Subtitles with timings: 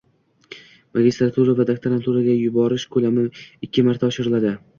[0.99, 3.27] magistratura va doktoranturaga yuborish ko‘lami
[3.69, 4.57] ikki marta oshiriladi.